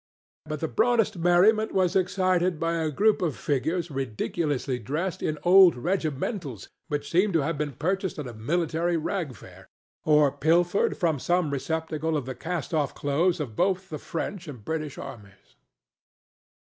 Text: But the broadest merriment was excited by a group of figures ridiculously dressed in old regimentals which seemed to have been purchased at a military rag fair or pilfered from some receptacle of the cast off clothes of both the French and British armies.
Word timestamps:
But 0.45 0.61
the 0.61 0.67
broadest 0.67 1.19
merriment 1.19 1.73
was 1.73 1.95
excited 1.95 2.59
by 2.59 2.73
a 2.73 2.89
group 2.89 3.21
of 3.21 3.37
figures 3.37 3.91
ridiculously 3.91 4.79
dressed 4.79 5.21
in 5.21 5.37
old 5.43 5.75
regimentals 5.75 6.69
which 6.87 7.07
seemed 7.11 7.33
to 7.33 7.41
have 7.41 7.55
been 7.55 7.73
purchased 7.73 8.17
at 8.17 8.25
a 8.25 8.33
military 8.33 8.97
rag 8.97 9.35
fair 9.35 9.67
or 10.03 10.31
pilfered 10.31 10.97
from 10.97 11.19
some 11.19 11.51
receptacle 11.51 12.17
of 12.17 12.25
the 12.25 12.33
cast 12.33 12.73
off 12.73 12.95
clothes 12.95 13.39
of 13.39 13.55
both 13.55 13.89
the 13.89 13.99
French 13.99 14.47
and 14.47 14.65
British 14.65 14.97
armies. 14.97 15.55